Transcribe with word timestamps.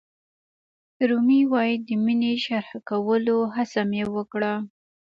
رومي 1.09 1.41
وایي 1.51 1.75
د 1.87 1.89
مینې 2.03 2.33
شرحه 2.45 2.79
کولو 2.89 3.37
هڅه 3.55 3.81
مې 3.89 4.03
وکړه. 4.15 4.53